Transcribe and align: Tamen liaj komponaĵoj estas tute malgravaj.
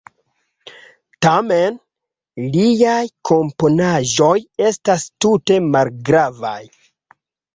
Tamen 1.25 1.75
liaj 2.55 3.03
komponaĵoj 3.31 4.33
estas 4.69 5.05
tute 5.25 5.59
malgravaj. 5.75 6.59